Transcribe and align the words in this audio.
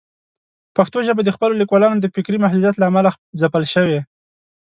پښتو 0.75 0.97
ژبه 1.07 1.21
د 1.23 1.29
خپلو 1.35 1.53
لیکوالانو 1.61 1.97
د 2.01 2.05
فکري 2.15 2.37
محدودیت 2.43 2.75
له 2.77 2.85
امله 2.89 3.09
ځپل 3.41 3.63
شوې. 3.73 3.99